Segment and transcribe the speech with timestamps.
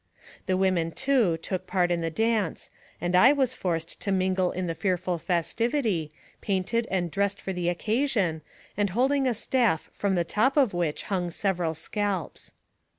[0.47, 4.65] The women, too, took part in the dance, and I was forced to mingle in
[4.65, 8.41] the fearful festivity, painted and dressed for the occasion,
[8.75, 12.51] and holding a staft from the top of which hung several scalps.